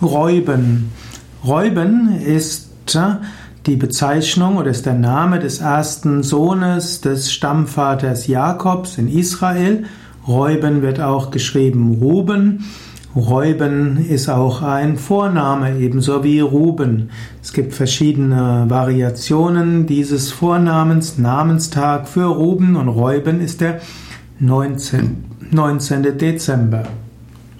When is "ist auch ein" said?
14.08-14.96